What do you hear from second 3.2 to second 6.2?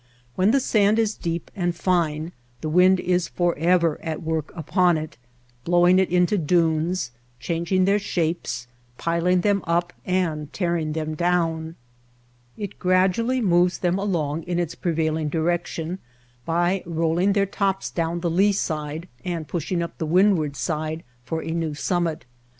forever at work upon it, blowing it